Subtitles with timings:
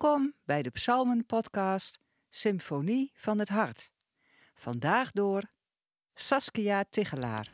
[0.00, 2.00] Welkom bij de Psalmen-podcast
[2.30, 3.90] Symfonie van het Hart.
[4.54, 5.42] Vandaag door
[6.14, 7.50] Saskia Tigelaar.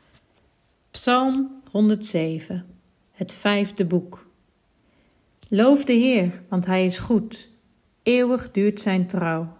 [0.91, 2.65] Psalm 107,
[3.11, 4.27] het vijfde boek.
[5.47, 7.49] Loof de Heer, want Hij is goed.
[8.03, 9.57] Eeuwig duurt Zijn trouw.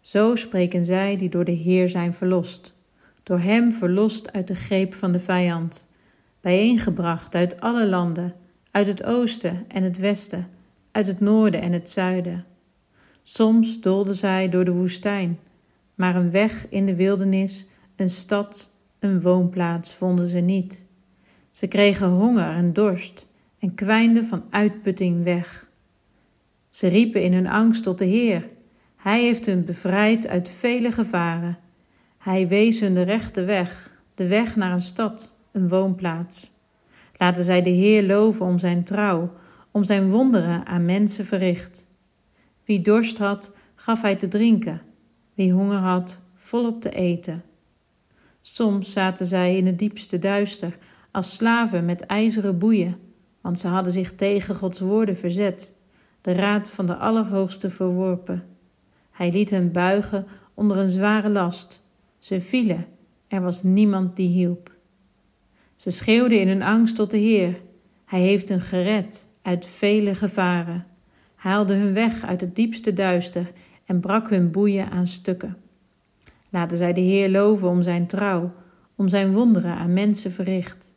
[0.00, 2.74] Zo spreken zij die door de Heer zijn verlost,
[3.22, 5.88] door Hem verlost uit de greep van de vijand,
[6.40, 8.34] bijeengebracht uit alle landen,
[8.70, 10.58] uit het oosten en het westen
[10.92, 12.44] uit het noorden en het zuiden.
[13.22, 15.38] Soms doolden zij door de woestijn,
[15.94, 17.66] maar een weg in de wildernis,
[17.96, 20.86] een stad, een woonplaats vonden ze niet.
[21.50, 23.26] Ze kregen honger en dorst
[23.58, 25.70] en kwijnden van uitputting weg.
[26.70, 28.48] Ze riepen in hun angst tot de Heer.
[28.96, 31.58] Hij heeft hun bevrijd uit vele gevaren.
[32.18, 36.52] Hij wees hun de rechte weg, de weg naar een stad, een woonplaats.
[37.16, 39.32] Laten zij de Heer loven om zijn trouw,
[39.70, 41.86] om zijn wonderen aan mensen verricht.
[42.64, 44.82] Wie dorst had, gaf hij te drinken,
[45.34, 47.42] wie honger had, volop te eten.
[48.40, 50.78] Soms zaten zij in het diepste duister,
[51.10, 52.96] als slaven met ijzeren boeien,
[53.40, 55.72] want ze hadden zich tegen Gods woorden verzet,
[56.20, 58.44] de raad van de Allerhoogste verworpen.
[59.10, 61.82] Hij liet hen buigen onder een zware last.
[62.18, 62.86] Ze vielen,
[63.28, 64.70] er was niemand die hielp.
[65.76, 67.60] Ze schreeuwden in hun angst tot de Heer.
[68.04, 70.86] Hij heeft hen gered uit vele gevaren,
[71.34, 73.52] haalde hun weg uit het diepste duister
[73.84, 75.56] en brak hun boeien aan stukken.
[76.50, 78.52] Laten zij de Heer loven om zijn trouw,
[78.96, 80.94] om zijn wonderen aan mensen verricht.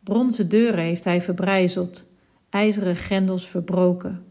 [0.00, 2.10] Bronzen deuren heeft hij verbrijzeld,
[2.50, 4.24] ijzeren grendels verbroken.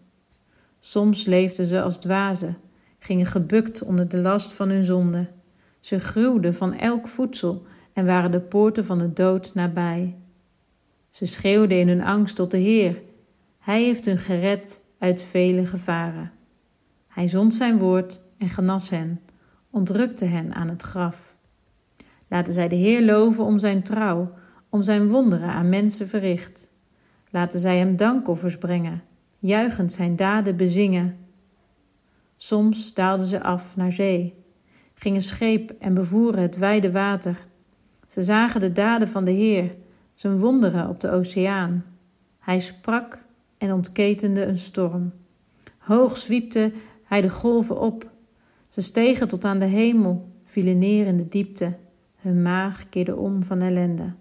[0.80, 2.58] Soms leefden ze als dwazen,
[3.00, 5.28] gingen gebukt onder de last van hun zonde.
[5.80, 10.16] Ze gruwden van elk voedsel en waren de poorten van de dood nabij.
[11.09, 13.02] Ze schreeuwden in hun angst tot de Heer
[13.63, 16.31] hij heeft hun gered uit vele gevaren.
[17.07, 19.22] Hij zond zijn woord en genas hen,
[19.69, 21.35] ontrukte hen aan het graf.
[22.28, 24.34] Laten zij de Heer loven om zijn trouw,
[24.69, 26.72] om zijn wonderen aan mensen verricht.
[27.29, 29.03] Laten zij hem dankoffers brengen,
[29.40, 31.18] juichend zijn daden bezingen.
[32.35, 34.44] Soms daalden ze af naar zee,
[34.94, 37.47] gingen scheep en bevoeren het wijde water.
[38.07, 39.75] Ze zagen de daden van de Heer,
[40.13, 41.85] zijn wonderen op de oceaan.
[42.40, 43.25] Hij sprak
[43.63, 45.12] en ontketende een storm.
[45.78, 46.72] Hoog zwiepte
[47.03, 48.12] hij de golven op.
[48.68, 51.78] Ze stegen tot aan de hemel, vielen neer in de diepte.
[52.16, 54.13] Hun maag keerde om van ellende.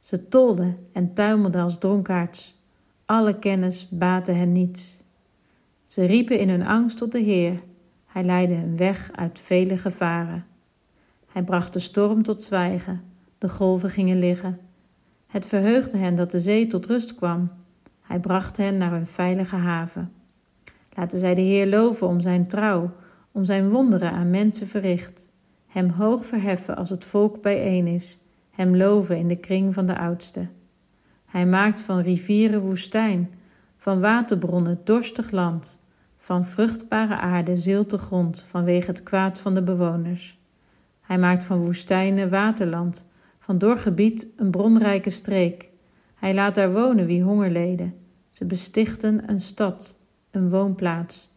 [0.00, 2.62] Ze tolden en tuimelden als dronkaards.
[3.04, 5.00] Alle kennis baatte hen niets.
[5.84, 7.62] Ze riepen in hun angst tot de Heer.
[8.06, 10.46] Hij leidde hen weg uit vele gevaren.
[11.26, 13.02] Hij bracht de storm tot zwijgen.
[13.38, 14.58] De golven gingen liggen.
[15.26, 17.50] Het verheugde hen dat de zee tot rust kwam
[18.08, 20.12] hij bracht hen naar een veilige haven.
[20.94, 22.90] Laten zij de Heer loven om zijn trouw,
[23.32, 25.28] om zijn wonderen aan mensen verricht.
[25.66, 28.18] Hem hoog verheffen als het volk bijeen is,
[28.50, 30.50] hem loven in de kring van de oudsten.
[31.26, 33.30] Hij maakt van rivieren woestijn,
[33.76, 35.80] van waterbronnen dorstig land,
[36.16, 40.38] van vruchtbare aarde zilte grond vanwege het kwaad van de bewoners.
[41.00, 43.06] Hij maakt van woestijnen waterland,
[43.38, 45.70] van doorgebied een bronrijke streek.
[46.18, 47.94] Hij laat daar wonen wie honger leden.
[48.30, 51.32] Ze bestichten een stad, een woonplaats,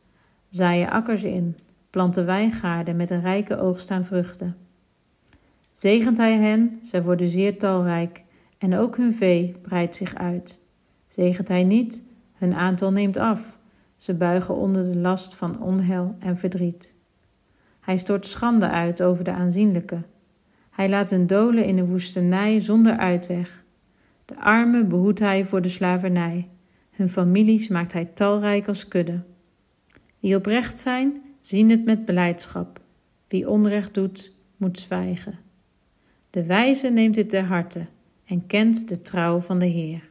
[0.49, 1.57] zaaien akkers in,
[1.89, 4.55] planten wijngaarden met een rijke oogst aan vruchten.
[5.71, 8.23] Zegent hij hen, zij worden zeer talrijk,
[8.57, 10.59] en ook hun vee breidt zich uit.
[11.07, 12.03] Zegent hij niet,
[12.33, 13.59] hun aantal neemt af,
[13.97, 16.95] ze buigen onder de last van onheil en verdriet.
[17.79, 20.03] Hij stort schande uit over de aanzienlijke.
[20.69, 23.65] Hij laat hen dolen in de woestenij zonder uitweg.
[24.31, 26.49] De armen behoedt hij voor de slavernij.
[26.91, 29.21] Hun families maakt hij talrijk als kudde.
[30.19, 32.81] Wie oprecht zijn, zien het met beleidschap.
[33.27, 35.39] Wie onrecht doet, moet zwijgen.
[36.29, 37.85] De wijze neemt dit ter harte
[38.25, 40.10] en kent de trouw van de Heer.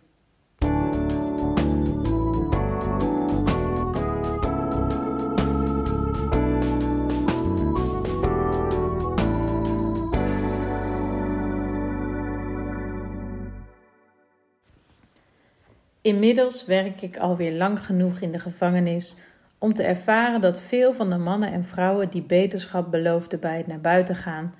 [16.10, 19.16] Inmiddels werk ik alweer lang genoeg in de gevangenis
[19.58, 23.66] om te ervaren dat veel van de mannen en vrouwen die beterschap beloofden bij het
[23.66, 24.54] naar buiten gaan,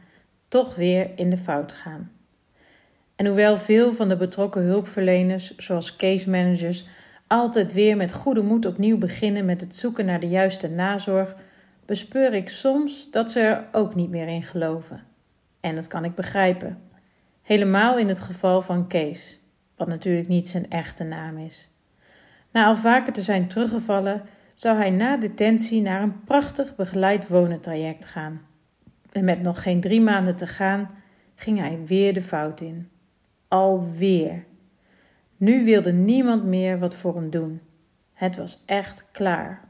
[0.48, 2.12] toch weer in de fout gaan.
[3.16, 6.86] En hoewel veel van de betrokken hulpverleners, zoals case managers,
[7.26, 11.36] altijd weer met goede moed opnieuw beginnen met het zoeken naar de juiste nazorg,
[11.86, 15.02] bespeur ik soms dat ze er ook niet meer in geloven.
[15.60, 16.82] En dat kan ik begrijpen.
[17.42, 19.39] Helemaal in het geval van Kees
[19.80, 21.70] wat natuurlijk niet zijn echte naam is.
[22.52, 24.22] Na al vaker te zijn teruggevallen,
[24.54, 28.40] zou hij na detentie naar een prachtig begeleid wonentraject gaan.
[29.12, 30.90] En met nog geen drie maanden te gaan,
[31.34, 32.88] ging hij weer de fout in.
[33.48, 34.44] Alweer.
[35.36, 37.60] Nu wilde niemand meer wat voor hem doen.
[38.12, 39.68] Het was echt klaar.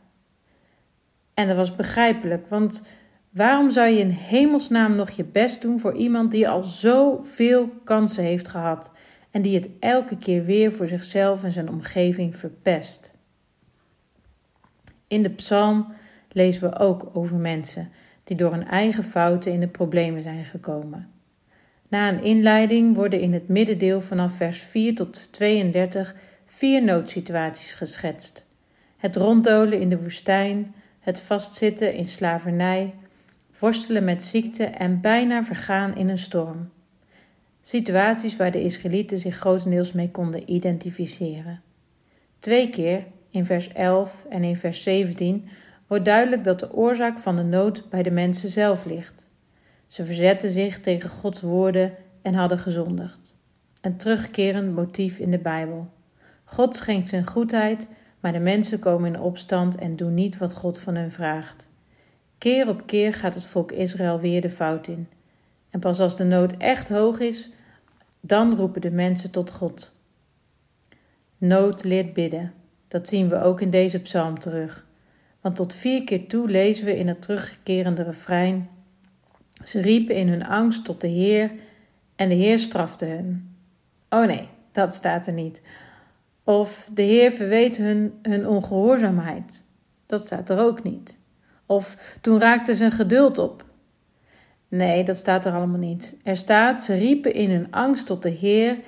[1.34, 2.86] En dat was begrijpelijk, want
[3.30, 8.24] waarom zou je in hemelsnaam nog je best doen voor iemand die al zoveel kansen
[8.24, 8.92] heeft gehad
[9.30, 13.14] en die het elke keer weer voor zichzelf en zijn omgeving verpest?
[15.08, 15.92] In de psalm
[16.28, 17.90] lezen we ook over mensen
[18.24, 21.08] die door hun eigen fouten in de problemen zijn gekomen.
[21.88, 26.14] Na een inleiding worden in het middendeel vanaf vers 4 tot 32
[26.46, 28.46] vier noodsituaties geschetst:
[28.96, 32.94] het ronddolen in de woestijn, het vastzitten in slavernij,
[33.58, 36.70] worstelen met ziekte en bijna vergaan in een storm.
[37.62, 41.62] Situaties waar de Israëlieten zich grotendeels mee konden identificeren.
[42.38, 45.48] Twee keer, in vers 11 en in vers 17,
[45.86, 49.28] wordt duidelijk dat de oorzaak van de nood bij de mensen zelf ligt.
[49.86, 53.36] Ze verzetten zich tegen Gods woorden en hadden gezondigd.
[53.80, 55.88] Een terugkerend motief in de Bijbel.
[56.44, 57.88] God schenkt zijn goedheid,
[58.20, 61.68] maar de mensen komen in opstand en doen niet wat God van hen vraagt.
[62.38, 65.08] Keer op keer gaat het volk Israël weer de fout in.
[65.70, 67.50] En pas als de nood echt hoog is,
[68.20, 69.98] dan roepen de mensen tot God.
[71.38, 72.52] Nood leert bidden.
[72.88, 74.86] Dat zien we ook in deze psalm terug.
[75.40, 78.68] Want tot vier keer toe lezen we in het terugkerende refrein:
[79.64, 81.50] Ze riepen in hun angst tot de Heer
[82.16, 83.56] en de Heer strafte hen.
[84.08, 85.62] Oh nee, dat staat er niet.
[86.44, 89.62] Of de Heer verweet hun hun ongehoorzaamheid.
[90.06, 91.18] Dat staat er ook niet.
[91.66, 93.64] Of toen raakte zijn geduld op.
[94.70, 96.20] Nee, dat staat er allemaal niet.
[96.24, 98.78] Er staat, ze riepen in hun angst tot de Heer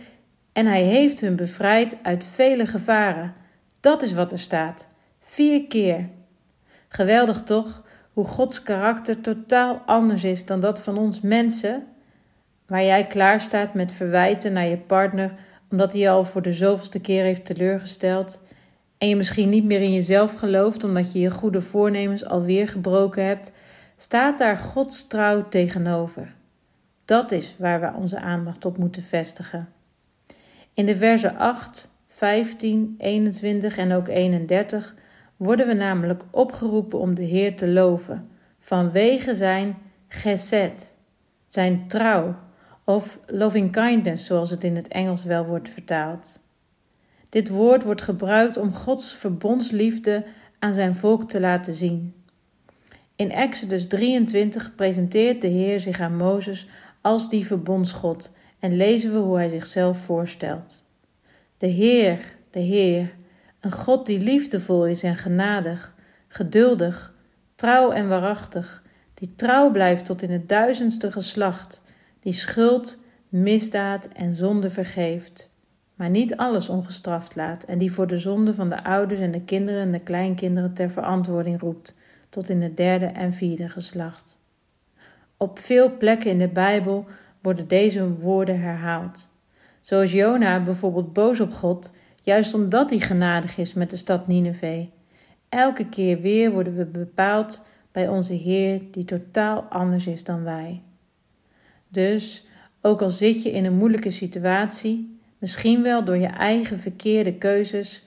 [0.52, 3.34] en hij heeft hun bevrijd uit vele gevaren.
[3.80, 4.88] Dat is wat er staat.
[5.20, 6.08] Vier keer.
[6.88, 7.82] Geweldig toch,
[8.12, 11.86] hoe Gods karakter totaal anders is dan dat van ons mensen?
[12.66, 15.34] Waar jij klaar staat met verwijten naar je partner
[15.70, 18.42] omdat hij al voor de zoveelste keer heeft teleurgesteld
[18.98, 23.24] en je misschien niet meer in jezelf gelooft omdat je je goede voornemens alweer gebroken
[23.24, 23.52] hebt,
[24.02, 26.34] staat daar Gods trouw tegenover.
[27.04, 29.68] Dat is waar we onze aandacht op moeten vestigen.
[30.74, 34.94] In de versen 8, 15, 21 en ook 31
[35.36, 38.28] worden we namelijk opgeroepen om de Heer te loven
[38.58, 39.76] vanwege zijn
[40.08, 40.94] gesed,
[41.46, 42.36] zijn trouw
[42.84, 46.40] of loving kindness, zoals het in het Engels wel wordt vertaald.
[47.28, 50.24] Dit woord wordt gebruikt om Gods verbondsliefde
[50.58, 52.21] aan zijn volk te laten zien.
[53.16, 56.66] In Exodus 23 presenteert de Heer zich aan Mozes
[57.00, 60.84] als die verbondsgod en lezen we hoe hij zichzelf voorstelt.
[61.58, 62.18] De Heer,
[62.50, 63.14] de Heer,
[63.60, 65.94] een God die liefdevol is en genadig,
[66.28, 67.14] geduldig,
[67.54, 68.82] trouw en waarachtig,
[69.14, 71.82] die trouw blijft tot in het duizendste geslacht,
[72.20, 72.98] die schuld,
[73.28, 75.50] misdaad en zonde vergeeft,
[75.94, 79.44] maar niet alles ongestraft laat en die voor de zonde van de ouders en de
[79.44, 81.94] kinderen en de kleinkinderen ter verantwoording roept,
[82.32, 84.38] tot in het derde en vierde geslacht.
[85.36, 87.06] Op veel plekken in de Bijbel
[87.40, 89.28] worden deze woorden herhaald.
[89.80, 94.86] Zoals Jona bijvoorbeeld boos op God, juist omdat hij genadig is met de stad Nineveh.
[95.48, 100.82] Elke keer weer worden we bepaald bij onze Heer, die totaal anders is dan wij.
[101.88, 102.46] Dus,
[102.80, 108.02] ook al zit je in een moeilijke situatie, misschien wel door je eigen verkeerde keuzes,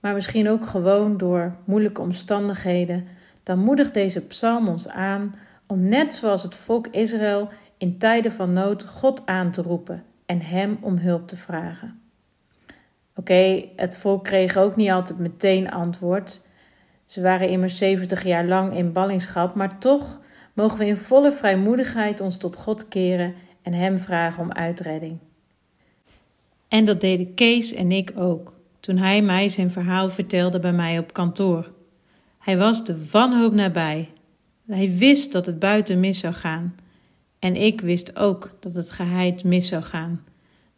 [0.00, 3.14] maar misschien ook gewoon door moeilijke omstandigheden,
[3.46, 5.34] dan moedigt deze psalm ons aan
[5.66, 7.48] om net zoals het volk Israël
[7.78, 12.00] in tijden van nood God aan te roepen en Hem om hulp te vragen.
[13.14, 16.40] Oké, het volk kreeg ook niet altijd meteen antwoord.
[17.04, 20.20] Ze waren immers 70 jaar lang in ballingschap, maar toch
[20.52, 25.18] mogen we in volle vrijmoedigheid ons tot God keren en Hem vragen om uitredding.
[26.68, 30.98] En dat deden Kees en ik ook, toen hij mij zijn verhaal vertelde bij mij
[30.98, 31.74] op kantoor.
[32.46, 34.08] Hij was de wanhoop nabij.
[34.66, 36.74] Hij wist dat het buiten mis zou gaan.
[37.38, 40.24] En ik wist ook dat het geheid mis zou gaan.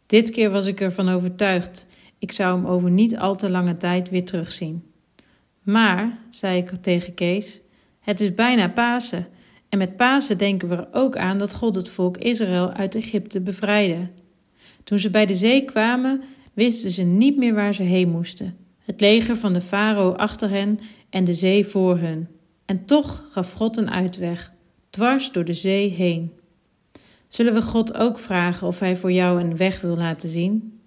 [0.05, 1.87] Dit keer was ik ervan overtuigd.
[2.19, 4.83] Ik zou hem over niet al te lange tijd weer terugzien.
[5.63, 7.61] Maar, zei ik tegen Kees,
[7.99, 9.27] het is bijna Pasen.
[9.69, 13.41] En met Pasen denken we er ook aan dat God het volk Israël uit Egypte
[13.41, 14.07] bevrijdde.
[14.83, 16.23] Toen ze bij de zee kwamen,
[16.53, 18.57] wisten ze niet meer waar ze heen moesten.
[18.89, 20.79] Het leger van de farao achter hen
[21.09, 22.27] en de zee voor hun.
[22.65, 24.53] En toch gaf God een uitweg,
[24.89, 26.33] dwars door de zee heen.
[27.27, 30.79] Zullen we God ook vragen of Hij voor jou een weg wil laten zien?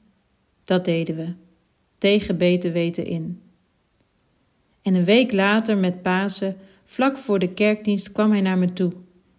[0.64, 1.32] Dat deden we,
[1.98, 3.40] tegen beter weten in.
[4.82, 8.92] En een week later, met Pasen, vlak voor de kerkdienst, kwam hij naar me toe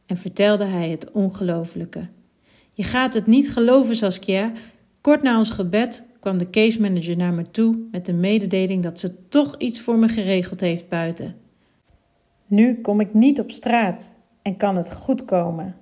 [0.05, 2.09] en vertelde hij het ongelooflijke.
[2.73, 4.51] Je gaat het niet geloven, Saskia.
[5.01, 8.99] Kort na ons gebed kwam de case manager naar me toe met de mededeling dat
[8.99, 11.35] ze toch iets voor me geregeld heeft buiten.
[12.45, 15.75] Nu kom ik niet op straat en kan het goed komen.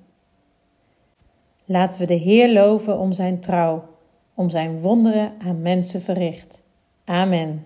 [1.65, 3.83] Laten we de Heer loven om zijn trouw,
[4.33, 6.63] om zijn wonderen aan mensen verricht.
[7.05, 7.65] Amen.